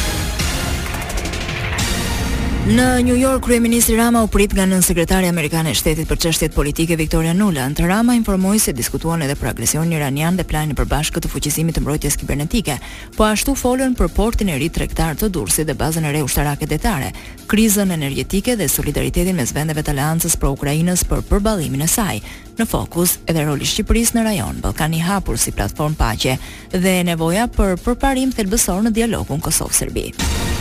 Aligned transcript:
Në 2.64 2.84
New 3.04 3.18
York, 3.20 3.42
kryeministri 3.44 3.92
Rama 3.98 4.22
u 4.24 4.28
prit 4.32 4.54
nga 4.56 4.64
nënsekretari 4.64 5.28
amerikan 5.28 5.66
e 5.68 5.74
Shtetit 5.76 6.08
për 6.08 6.16
çështjet 6.24 6.54
politike 6.56 6.96
Victoria 6.96 7.34
Nuland. 7.36 7.76
Rama 7.84 8.14
informoi 8.16 8.56
se 8.58 8.72
diskutuan 8.72 9.20
edhe 9.20 9.34
për 9.36 9.50
agresionin 9.50 9.92
iranian 9.98 10.36
dhe 10.40 10.46
planin 10.48 10.72
e 10.72 10.76
përbashkët 10.78 11.26
të 11.26 11.28
fuqizimit 11.34 11.76
të 11.76 11.82
mbrojtjes 11.84 12.16
kibernetike, 12.16 12.78
po 13.18 13.26
ashtu 13.28 13.52
folën 13.60 13.92
për 13.98 14.08
portin 14.16 14.48
e 14.48 14.56
ri 14.62 14.70
tregtar 14.72 15.12
të 15.20 15.28
Durrësit 15.36 15.68
dhe 15.68 15.76
bazën 15.76 16.08
e 16.08 16.14
re 16.16 16.24
ushtarake 16.24 16.66
detare, 16.70 17.12
krizën 17.52 17.92
energjetike 17.98 18.56
dhe 18.56 18.70
solidaritetin 18.72 19.36
mes 19.36 19.52
vendeve 19.52 19.84
të 19.84 19.92
Aleancës 19.92 20.40
për 20.40 20.56
Ukrainën 20.56 20.96
për 21.04 21.20
përballimin 21.34 21.84
e 21.84 21.90
saj. 21.98 22.22
Në 22.56 22.64
fokus 22.72 23.18
edhe 23.28 23.44
roli 23.44 23.68
i 23.68 23.68
Shqipërisë 23.74 24.16
në 24.16 24.24
rajon, 24.30 24.64
Ballkani 24.64 25.02
i 25.02 25.04
hapur 25.04 25.36
si 25.36 25.52
platformë 25.52 26.00
paqe 26.00 26.38
dhe 26.72 26.98
nevoja 27.12 27.44
për 27.52 27.76
përparim 27.84 28.32
thelbësor 28.32 28.86
në 28.88 28.96
dialogun 29.02 29.44
Kosovë-Serbi. 29.44 30.53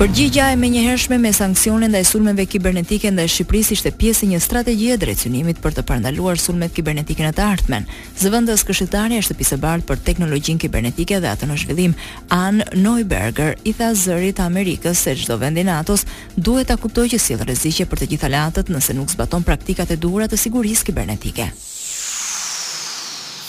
Përgjigja 0.00 0.46
e 0.48 0.54
menjëhershme 0.56 1.18
me 1.20 1.28
sanksione 1.36 1.84
ndaj 1.92 2.06
sulmeve 2.08 2.46
kibernetike 2.48 3.10
ndaj 3.12 3.26
Shqipërisë 3.34 3.74
ishte 3.74 3.90
pjesë 4.00 4.22
e 4.24 4.28
një 4.30 4.38
strategjie 4.40 4.94
drejtësimit 5.02 5.58
për 5.60 5.74
të 5.76 5.82
parandaluar 5.90 6.40
sulmet 6.40 6.72
kibernetike 6.72 7.20
në 7.26 7.34
të 7.36 7.42
ardhmen. 7.44 7.84
Zëvendës 8.16 8.64
Këshilltari 8.64 9.18
është 9.20 9.36
pjesë 9.36 9.58
bardh 9.60 9.84
për 9.90 10.00
teknologjinë 10.08 10.62
kibernetike 10.64 11.20
dhe 11.20 11.28
atë 11.34 11.44
në 11.50 11.58
zhvillim. 11.66 11.96
Ann 12.32 12.62
Neuberger 12.80 13.58
i 13.68 13.74
tha 13.76 13.90
zërit 13.92 14.40
të 14.40 14.46
Amerikës 14.48 15.04
se 15.04 15.12
çdo 15.20 15.36
vend 15.42 15.60
i 15.60 15.66
NATO-s 15.68 16.06
duhet 16.32 16.72
ta 16.72 16.80
kuptojë 16.80 17.12
që 17.18 17.22
sjell 17.26 17.44
rreziqe 17.44 17.84
për 17.84 18.00
të 18.00 18.10
gjitha 18.14 18.30
aleatët 18.32 18.72
nëse 18.72 18.96
nuk 18.96 19.12
zbaton 19.12 19.44
praktikat 19.44 19.92
e 19.92 20.00
duhura 20.00 20.30
të 20.32 20.40
sigurisë 20.40 20.86
kibernetike. 20.88 21.50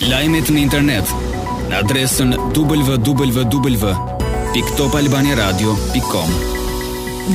Lajmet 0.04 0.52
në 0.52 0.68
internet 0.68 1.16
në 1.72 1.80
adresën 1.86 2.36
www 2.60 4.02
piktopalbaniradio.com 4.54 6.30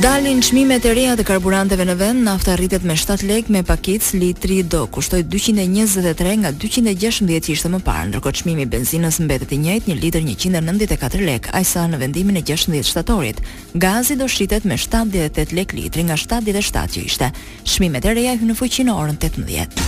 Dalin 0.03 0.41
çmimet 0.43 0.85
e 0.85 0.91
reja 0.93 1.15
të 1.17 1.23
karburanteve 1.25 1.87
në 1.87 1.95
vend, 1.97 2.21
nafta 2.27 2.53
rritet 2.59 2.83
me 2.85 2.93
7 2.93 3.23
lekë 3.25 3.55
me 3.55 3.61
pakicë 3.65 4.19
litri 4.21 4.57
do 4.61 4.83
kushtoj 4.93 5.23
223 5.33 6.35
nga 6.43 6.51
216 6.53 7.49
ishte 7.55 7.71
më 7.73 7.79
parë, 7.87 8.11
ndërkohë 8.11 8.39
çmimi 8.41 8.67
i 8.67 8.69
benzinës 8.69 9.17
mbetet 9.23 9.55
i 9.57 9.61
njëjtë, 9.63 9.89
1 9.95 10.01
litër 10.05 10.27
194 10.29 11.25
lekë, 11.31 11.55
aq 11.57 11.65
sa 11.73 11.87
në 11.89 12.03
vendimin 12.05 12.37
e 12.37 12.45
16 12.51 12.85
shtatorit. 12.91 13.41
Gazi 13.73 14.19
do 14.21 14.29
shitet 14.29 14.67
me 14.69 14.77
78 14.77 15.57
lekë 15.57 15.81
litri 15.81 16.05
nga 16.11 16.21
77 16.21 16.97
që 16.99 17.07
ishte. 17.09 17.31
Çmimet 17.63 18.05
e 18.05 18.13
reja 18.13 18.37
hyn 18.37 18.53
në 18.53 18.61
fuqi 18.61 18.85
në 18.85 18.93
orën 18.93 19.17
18. 19.25 19.86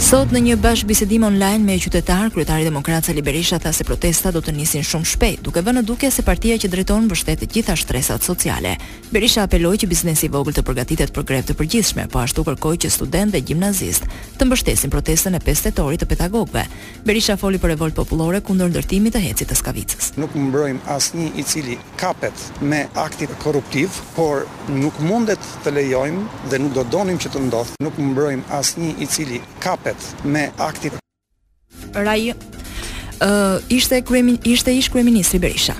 Sot 0.00 0.30
në 0.32 0.40
një 0.40 0.54
bashkë 0.64 0.88
bisedim 0.88 1.24
online 1.26 1.60
me 1.60 1.74
qytetar, 1.76 2.30
kryetari 2.32 2.64
Demokratë 2.64 3.10
Sali 3.10 3.20
Berisha 3.22 3.58
tha 3.60 3.68
se 3.76 3.84
protesta 3.84 4.30
do 4.32 4.40
të 4.40 4.54
nisin 4.56 4.80
shumë 4.80 5.06
shpejt, 5.10 5.42
duke 5.44 5.60
vënë 5.60 5.82
në 5.82 5.84
dukje 5.90 6.08
se 6.10 6.24
partia 6.24 6.56
që 6.56 6.70
drejton 6.72 7.04
mbështet 7.04 7.42
të 7.42 7.48
gjitha 7.52 7.74
shtresat 7.76 8.24
sociale. 8.24 8.78
Berisha 9.12 9.44
apeloi 9.44 9.76
që 9.82 9.90
biznesi 9.90 10.30
i 10.30 10.32
vogël 10.32 10.56
të 10.56 10.64
përgatitet 10.64 11.12
për 11.12 11.26
grevë 11.28 11.50
të 11.50 11.56
përgjithshme, 11.60 12.06
po 12.14 12.22
ashtu 12.24 12.46
kërkoi 12.48 12.78
që 12.80 12.88
studentët 12.94 13.36
dhe 13.36 13.44
gimnazistë 13.52 14.08
të 14.40 14.48
mbështesin 14.48 14.92
protestën 14.94 15.36
e 15.36 15.42
5 15.44 15.66
tetorit 15.68 16.00
të 16.00 16.08
pedagogëve. 16.14 16.64
Berisha 17.04 17.36
foli 17.36 17.60
për 17.60 17.74
revolt 17.74 17.98
popullore 18.00 18.40
kundër 18.40 18.72
ndërtimit 18.72 19.12
të 19.18 19.22
hecit 19.26 19.52
të 19.52 19.60
Skavicës. 19.60 20.10
Nuk 20.16 20.32
mbrojmë 20.32 20.80
asnjë 20.96 21.28
i 21.36 21.44
cili 21.44 21.76
kapet 22.00 22.48
me 22.62 22.86
akt 22.96 23.20
korruptiv, 23.44 23.92
por 24.16 24.48
nuk 24.72 24.96
mundet 25.04 25.44
të 25.64 25.76
lejojmë 25.76 26.48
dhe 26.48 26.62
nuk 26.64 26.72
do 26.78 26.88
donim 26.96 27.20
që 27.20 27.34
të 27.36 27.44
ndodh. 27.50 27.76
Nuk 27.84 28.00
mbrojmë 28.00 28.48
asnjë 28.62 28.94
i 28.96 29.06
cili 29.10 29.42
kapet 29.60 29.89
me 30.24 30.50
aktin. 30.58 30.90
Rai, 31.94 32.30
uh, 32.30 32.38
ishte, 33.68 34.02
kremin, 34.02 34.38
ishte 34.44 34.72
ish 34.72 34.90
kreministri 34.90 35.38
Berisha. 35.38 35.74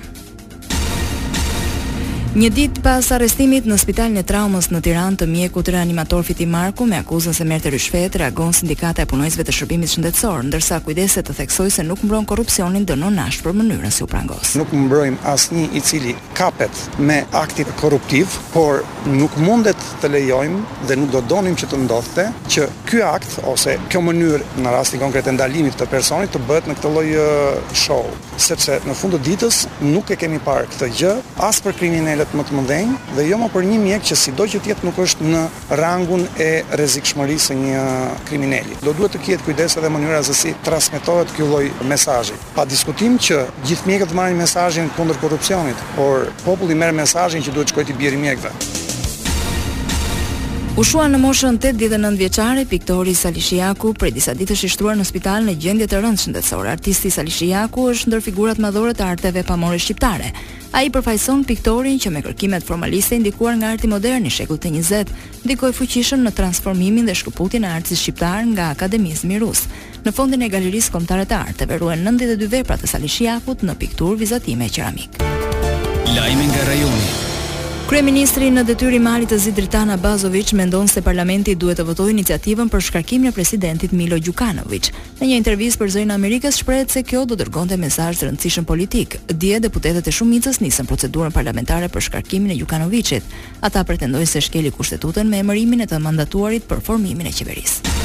Një 2.31 2.47
ditë 2.55 2.83
pas 2.87 3.07
arrestimit 3.11 3.65
në 3.67 3.75
Spitalin 3.83 4.21
e 4.21 4.23
Traumës 4.23 4.69
në 4.71 4.79
Tiranë, 4.87 5.17
të 5.19 5.27
mjekut 5.27 5.67
reanimator 5.75 6.21
Fiti 6.23 6.45
Marku 6.47 6.85
me 6.87 7.01
akuzën 7.03 7.35
se 7.35 7.43
merte 7.43 7.73
rishfet, 7.75 8.15
reagon 8.21 8.53
sindikata 8.55 9.03
e 9.03 9.09
punojzve 9.11 9.43
të 9.49 9.55
shërbimit 9.57 9.91
shëndetësor, 9.91 10.45
ndërsa 10.47 10.79
kujdeset 10.87 11.27
të 11.27 11.35
theksoj 11.41 11.67
se 11.75 11.83
nuk 11.89 12.05
mbron 12.07 12.29
korrupsionin 12.31 12.85
dënon 12.87 13.19
nash 13.19 13.41
për 13.43 13.57
mënyrën 13.59 13.91
si 13.97 14.05
u 14.07 14.09
prangos. 14.13 14.53
Nuk 14.61 14.71
mbrojmë 14.85 15.19
asnjë 15.33 15.65
i 15.75 15.83
cili 15.83 16.15
kapet 16.39 16.79
me 17.03 17.25
aktit 17.41 17.73
korruptiv, 17.81 18.31
por 18.55 18.85
nuk 19.11 19.35
mundet 19.43 19.83
të 19.99 20.13
lejojmë 20.15 20.63
dhe 20.87 21.01
nuk 21.03 21.11
do 21.17 21.25
donim 21.35 21.59
që 21.59 21.73
të 21.75 21.83
ndodhte 21.83 22.29
që 22.55 22.69
ky 22.93 23.03
akt 23.09 23.41
ose 23.51 23.75
kjo 23.91 24.05
mënyrë 24.07 24.63
në 24.63 24.77
rastin 24.77 25.03
konkret 25.03 25.27
të 25.27 25.35
ndalimit 25.35 25.75
të 25.83 25.91
personit 25.91 26.31
të 26.37 26.45
bëhet 26.47 26.71
në 26.71 26.79
këtë 26.79 26.95
lloj 26.95 27.27
show, 27.75 28.07
sepse 28.39 28.79
në 28.87 28.95
fund 29.03 29.19
të 29.19 29.23
ditës 29.27 29.65
nuk 29.83 30.15
e 30.15 30.21
kemi 30.23 30.39
parë 30.47 30.71
këtë 30.77 30.93
gjë 30.95 31.19
as 31.51 31.59
për 31.67 31.75
kriminal 31.83 32.20
kriteret 32.21 32.35
më 32.37 32.45
të 32.47 32.57
mëdhenj 32.57 32.93
dhe 33.17 33.25
jo 33.29 33.37
më 33.41 33.49
për 33.55 33.65
një 33.67 33.79
mjek 33.85 34.03
që 34.09 34.17
sido 34.17 34.45
që 34.45 34.61
tjetë 34.65 34.85
nuk 34.85 34.99
është 35.05 35.23
në 35.25 35.43
rangun 35.81 36.25
e 36.39 36.65
rezikshmërisë 36.77 37.55
e 37.55 37.61
një 37.61 37.85
kriminelli. 38.29 38.77
Do 38.85 38.93
duhet 38.99 39.15
të 39.15 39.23
kjetë 39.25 39.45
kujdes 39.49 39.77
edhe 39.81 39.91
mënyra 39.93 40.21
zësi 40.27 40.53
transmitohet 40.65 41.33
kjo 41.37 41.49
loj 41.51 41.71
mesajji. 41.93 42.37
Pa 42.55 42.67
diskutim 42.69 43.17
që 43.19 43.41
gjithë 43.65 43.89
mjekët 43.91 44.13
të 44.13 44.19
marrin 44.19 44.41
mesajjin 44.43 44.91
kundër 44.97 45.21
korupcionit, 45.23 45.81
por 45.97 46.29
populli 46.45 46.77
merë 46.77 46.99
mesajjin 47.03 47.45
që 47.45 47.55
duhet 47.57 47.71
të 47.71 47.75
shkojti 47.75 47.99
bjeri 47.99 48.21
mjekëve. 48.21 48.55
U 50.79 50.85
shua 50.87 51.09
në 51.11 51.19
moshën 51.21 51.59
89 51.61 52.17
vjeçare 52.17 52.63
piktori 52.71 53.13
Salishiaku 53.19 53.91
prej 53.99 54.15
disa 54.17 54.33
ditësh 54.39 54.63
i 54.65 54.71
shtruar 54.71 54.97
në 54.97 55.05
spital 55.05 55.45
në 55.45 55.59
gjendje 55.61 55.91
të 55.91 56.01
rëndë 56.01 56.23
shëndetësore. 56.23 56.71
Artisti 56.73 57.11
Salishiaku 57.13 57.89
është 57.93 58.09
ndër 58.09 58.25
figurat 58.25 58.63
madhore 58.63 58.95
të 58.97 59.05
arteve 59.13 59.43
pamore 59.45 59.77
shqiptare. 59.83 60.31
A 60.71 60.85
i 60.87 60.91
përfajson 60.95 61.43
piktorin 61.49 61.97
që 61.99 62.13
me 62.15 62.21
kërkimet 62.23 62.63
formaliste 62.67 63.17
indikuar 63.19 63.57
nga 63.59 63.73
arti 63.75 63.89
modern 63.91 64.27
i 64.27 64.31
shekullit 64.31 64.63
të 64.67 64.71
njëzet, 64.77 65.09
dikoj 65.51 65.73
fuqishëm 65.79 66.23
në 66.27 66.33
transformimin 66.39 67.09
dhe 67.09 67.17
shkuputin 67.19 67.67
e 67.67 67.73
artës 67.75 67.99
shqiptar 68.05 68.47
nga 68.53 68.69
akademizmi 68.77 69.41
rusë. 69.43 69.75
Në 70.07 70.13
fondin 70.17 70.43
e 70.43 70.49
galerisë 70.53 70.95
Kombëtare 70.95 71.27
të 71.29 71.41
artë, 71.41 71.67
të 71.67 71.81
92 71.81 72.53
vepra 72.55 72.79
të 72.79 72.93
salishiakut 72.95 73.67
në 73.67 73.77
piktur 73.83 74.15
vizatime 74.23 74.71
e 74.71 74.75
qeramik. 74.79 75.19
Lajmi 76.15 76.47
nga 76.53 76.63
rajoni. 76.71 77.29
Kryeministri 77.91 78.53
në 78.55 78.63
detyrë 78.69 78.99
i 79.01 79.01
Malit 79.03 79.33
të 79.35 79.37
Zi 79.43 79.51
Dritan 79.51 79.91
Abazovic 79.91 80.53
mendon 80.55 80.87
se 80.87 81.03
parlamenti 81.03 81.57
duhet 81.59 81.81
të 81.81 81.87
votojë 81.89 82.13
iniciativën 82.15 82.69
për 82.71 82.85
shkarkimin 82.87 83.33
e 83.33 83.33
presidentit 83.35 83.91
Milo 83.91 84.15
Djukanović. 84.23 84.93
Në 85.19 85.27
një 85.33 85.41
intervistë 85.41 85.81
për 85.83 85.91
Zonën 85.97 86.15
e 86.15 86.15
Amerikës 86.21 86.61
shprehet 86.63 86.95
se 86.95 87.03
kjo 87.03 87.25
do 87.27 87.35
dërgonte 87.41 87.75
mesazh 87.83 88.21
të 88.23 88.29
rëndësishëm 88.29 88.69
politik. 88.71 89.19
Dje 89.27 89.59
deputetët 89.67 90.07
e 90.07 90.15
shumicës 90.15 90.61
nisën 90.63 90.87
procedurën 90.87 91.35
parlamentare 91.35 91.91
për 91.91 92.07
shkarkimin 92.13 92.55
e 92.55 92.61
Djukanoviçit. 92.61 93.27
Ata 93.59 93.83
pretendojnë 93.83 94.37
se 94.37 94.45
shkeli 94.47 94.71
kushtetutën 94.71 95.27
me 95.27 95.43
emërimin 95.43 95.83
e 95.83 95.91
të 95.91 95.99
mandatuarit 95.99 96.71
për 96.71 96.87
formimin 96.93 97.27
e 97.27 97.35
qeverisë. 97.35 97.99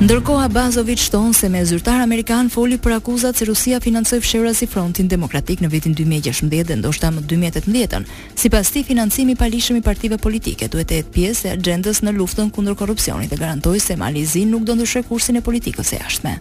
Ndërkohë 0.00 0.46
Abazovic 0.48 0.96
shton 0.96 1.34
se 1.36 1.48
me 1.52 1.60
zyrtar 1.68 2.00
amerikan 2.00 2.46
foli 2.48 2.78
për 2.80 2.94
akuzat 2.96 3.36
se 3.36 3.44
Rusia 3.44 3.82
financoi 3.84 4.22
fshehura 4.24 4.52
si 4.56 4.64
Frontin 4.66 5.10
Demokratik 5.12 5.60
në 5.60 5.68
vitin 5.74 5.92
2016 5.98 6.64
dhe 6.70 6.78
ndoshta 6.80 7.10
më 7.12 7.26
2018-ën. 7.28 8.06
Sipas 8.32 8.72
tij, 8.72 8.86
financimi 8.88 9.36
i 9.36 9.40
palishëm 9.42 9.76
i 9.76 9.84
partive 9.84 10.16
politike 10.18 10.70
duhet 10.72 10.88
të 10.88 11.02
jetë 11.02 11.14
pjesë 11.18 11.50
e 11.50 11.54
axhendës 11.58 12.00
në 12.00 12.16
luftën 12.16 12.48
kundër 12.50 12.80
korrupsionit 12.80 13.28
dhe 13.28 13.36
garantoi 13.44 13.76
se 13.80 13.98
Malizi 14.00 14.46
nuk 14.48 14.64
do 14.64 14.78
ndryshoj 14.80 15.04
kursin 15.10 15.36
e 15.36 15.44
politikës 15.44 15.92
së 15.92 16.00
jashtme. 16.00 16.38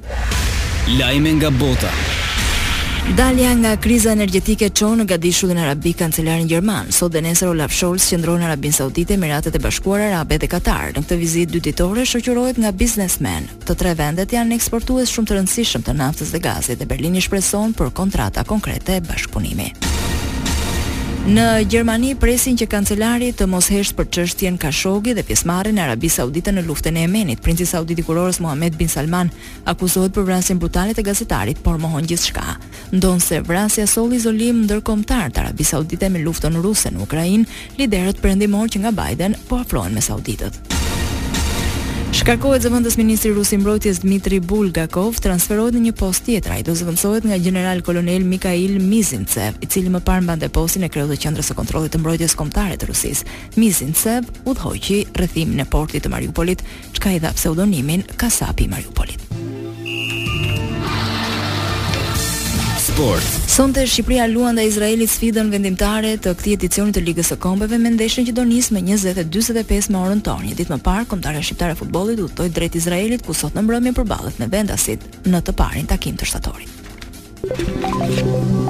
Lajme 0.95 1.35
nga 1.41 1.51
bota. 1.59 1.91
Dalja 3.17 3.53
nga 3.57 3.73
kriza 3.75 4.11
energjetike 4.13 4.69
çon 4.71 4.99
në 5.01 5.05
Gadishullin 5.09 5.57
Arabik 5.59 5.97
Kancelarin 5.99 6.47
Gjerman. 6.47 6.87
Sot 6.93 7.11
dhe 7.13 7.23
nesër 7.25 7.49
Olaf 7.51 7.73
Scholz 7.73 8.05
qëndron 8.13 8.37
në 8.39 8.47
Arabin 8.51 8.71
Saudite, 8.75 9.17
Emiratet 9.17 9.57
e 9.57 9.63
Bashkuara 9.63 10.11
Arabe 10.11 10.37
dhe 10.39 10.47
Katar. 10.51 10.93
Në 10.95 11.03
këtë 11.07 11.17
vizitë 11.23 11.53
dy 11.57 11.61
ditore 11.71 12.05
shoqërohet 12.07 12.61
nga 12.63 12.71
biznesmen. 12.83 13.49
Të 13.65 13.75
tre 13.81 13.95
vendet 13.99 14.37
janë 14.37 14.55
eksportues 14.61 15.09
shumë 15.15 15.31
të 15.33 15.39
rëndësishëm 15.39 15.89
të 15.89 15.97
naftës 15.99 16.31
dhe 16.37 16.43
gazit 16.47 16.79
dhe 16.81 16.89
Berlini 16.93 17.25
shpreson 17.25 17.73
për 17.79 17.91
kontrata 17.97 18.45
konkrete 18.47 19.01
bashkëpunimi. 19.09 19.88
Në 21.27 21.65
Gjermani 21.69 22.13
presin 22.17 22.55
që 22.57 22.65
kancelari 22.71 23.27
të 23.37 23.45
mos 23.51 23.67
heshtë 23.69 23.95
për 23.97 24.07
çështjen 24.15 24.55
Kashogi 24.61 25.11
dhe 25.17 25.25
pjesëmarrjen 25.27 25.77
e 25.77 25.83
Arabisë 25.83 26.21
Saudite 26.21 26.53
në 26.55 26.63
luftën 26.67 26.95
e 26.97 27.03
Yemenit. 27.03 27.41
Princi 27.43 27.67
Saudit 27.69 27.99
i 28.01 28.05
kurorës 28.07 28.39
Muhammed 28.41 28.77
bin 28.79 28.87
Salman 28.89 29.29
akuzohet 29.69 30.15
për 30.15 30.25
vrasjen 30.29 30.59
brutale 30.63 30.95
të 30.97 31.03
gazetarit, 31.09 31.59
por 31.61 31.77
mohon 31.83 32.07
gjithçka. 32.09 32.55
Ndonse 32.95 33.43
vrasja 33.45 33.85
solli 33.91 34.17
izolim 34.21 34.63
ndërkombëtar 34.63 35.33
të 35.35 35.43
Arabisë 35.45 35.75
Saudite 35.75 36.09
me 36.09 36.23
luftën 36.23 36.57
ruse 36.63 36.89
në 36.95 37.03
Ukrainë, 37.05 37.45
liderët 37.77 38.23
perëndimor 38.25 38.71
që 38.73 38.85
nga 38.87 38.95
Biden 39.03 39.35
po 39.51 39.59
afrohen 39.61 39.93
me 39.93 40.01
sauditët. 40.01 40.78
Shkarkohet 42.29 42.61
zëvendës 42.61 42.93
ministri 42.99 43.31
rus 43.33 43.49
i 43.55 43.57
mbrojtjes 43.57 44.03
Dmitri 44.03 44.37
Bulgakov 44.51 45.15
transferohet 45.17 45.73
në 45.73 45.79
një 45.87 45.93
post 45.97 46.27
tjetër. 46.27 46.51
Ai 46.53 46.61
do 46.67 46.75
zëvendësohet 46.77 47.23
nga 47.25 47.39
general 47.41 47.79
kolonel 47.81 48.21
Mikhail 48.29 48.75
Mizintsev, 48.85 49.57
i 49.65 49.65
cili 49.65 49.89
më 49.89 50.03
parë 50.05 50.21
mbante 50.27 50.51
postin 50.53 50.85
e 50.85 50.91
kryet 50.93 51.09
të 51.09 51.17
qendrës 51.23 51.49
së 51.49 51.57
kontrollit 51.57 51.95
të 51.95 52.03
mbrojtjes 52.03 52.37
kombëtare 52.37 52.77
të 52.83 52.91
Rusisë. 52.91 53.33
Mizintsev 53.57 54.29
udhëhoqi 54.45 54.99
rrethimin 55.17 55.63
e 55.63 55.65
portit 55.73 56.05
të 56.05 56.13
Mariupolit, 56.13 56.61
çka 56.99 57.15
i 57.17 57.23
dha 57.25 57.33
pseudonimin 57.33 58.05
Kasapi 58.13 58.69
i 58.69 58.71
Mariupolit. 58.75 59.28
Sport. 62.99 63.27
Sonte 63.47 63.83
Shqipëria 63.87 64.25
luan 64.27 64.57
ndaj 64.57 64.65
Izraelit 64.73 65.07
sfidën 65.13 65.47
vendimtare 65.53 66.09
të 66.19 66.33
këtij 66.35 66.55
edicioni 66.57 66.91
të 66.95 67.03
Ligës 67.05 67.29
së 67.31 67.37
Kombeve 67.45 67.79
me 67.79 67.93
ndeshjen 67.93 68.27
që 68.27 68.33
do 68.35 68.43
nis 68.49 68.67
me 68.75 68.81
20:45 68.83 69.87
me 69.95 70.01
orën 70.01 70.19
tonë. 70.27 70.49
Një 70.49 70.57
ditë 70.59 70.73
më 70.75 70.81
parë, 70.89 71.07
kombëtarja 71.13 71.45
shqiptare 71.47 71.77
e 71.77 71.79
futbollit 71.79 72.19
udhtoi 72.27 72.51
drejt 72.59 72.75
Izraelit 72.81 73.23
ku 73.23 73.31
sot 73.31 73.55
në 73.55 73.63
mbrëmje 73.69 73.95
përballet 74.01 74.43
me 74.43 74.51
vendasit 74.51 75.07
në 75.31 75.39
të 75.47 75.55
parin 75.63 75.87
takim 75.95 76.19
të 76.19 76.27
shtatorit. 76.33 76.79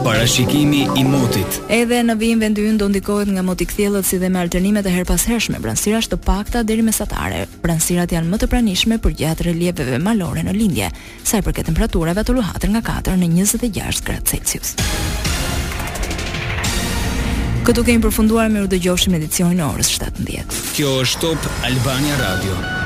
Parashikimi 0.04 0.86
i 0.98 1.04
motit. 1.04 1.60
Edhe 1.72 1.98
në 2.08 2.14
vim 2.22 2.40
vend 2.40 2.60
do 2.80 2.88
ndikohet 2.92 3.28
nga 3.36 3.42
moti 3.44 3.66
kthjellët 3.68 4.08
si 4.08 4.18
dhe 4.22 4.30
me 4.32 4.40
alternime 4.40 4.80
të 4.84 4.94
herpashershme, 4.94 5.60
pranësirash 5.62 6.08
të 6.10 6.18
pakta 6.24 6.64
deri 6.64 6.86
mesatare. 6.88 7.44
Pranësirat 7.64 8.14
janë 8.16 8.32
më 8.32 8.40
të 8.42 8.50
pranishme 8.52 8.98
për 9.04 9.16
gjatë 9.22 9.48
relieveve 9.50 10.00
malore 10.00 10.46
në 10.48 10.56
lindje, 10.56 10.90
sa 11.24 11.40
i 11.42 11.44
përket 11.44 11.68
temperaturave 11.72 12.24
të 12.24 12.38
luhatur 12.38 12.74
nga 12.78 12.84
4 12.88 13.18
në 13.20 13.32
26 13.36 14.02
gradë 14.10 14.28
Celsius. 14.34 14.76
Këtu 17.68 17.84
kemi 17.86 18.06
përfunduar 18.08 18.48
me 18.52 18.64
u 18.64 18.72
dëgjoshim 18.72 19.18
edicionin 19.20 19.60
e 19.60 19.68
orës 19.68 19.92
17. 20.00 20.60
Kjo 20.78 20.96
është 21.04 21.36
Top 21.44 21.66
Albania 21.68 22.18
Radio. 22.24 22.79